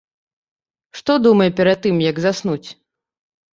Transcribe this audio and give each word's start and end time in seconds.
Што 1.01 1.17
думае 1.27 1.47
перад 1.61 1.77
тым 1.85 1.95
як 2.09 2.25
заснуць. 2.27 2.69